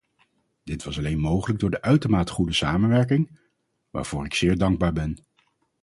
Dit 0.63 0.83
was 0.83 0.97
alleen 0.97 1.19
mogelijk 1.19 1.59
door 1.59 1.69
de 1.69 1.81
uitermate 1.81 2.31
goede 2.31 2.53
samenwerking, 2.53 3.39
waarvoor 3.89 4.25
ik 4.25 4.33
zeer 4.33 4.57
dankbaar 4.57 4.93
ben. 4.93 5.17